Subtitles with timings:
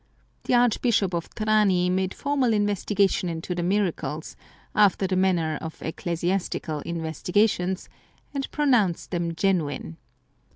[0.45, 4.35] The Archbishop of Trani made formal investigation into the miracles,
[4.73, 7.87] after the manner of ecclesiastical in vestigations,
[8.33, 9.97] and pronounced them genuine.